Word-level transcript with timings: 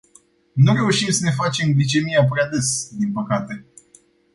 Nu 0.53 0.73
reușim 0.73 1.11
să 1.11 1.23
ne 1.25 1.31
facem 1.31 1.73
glicemia 1.73 2.25
prea 2.25 2.49
des, 2.49 2.89
din 2.93 3.11
păcate. 3.11 3.65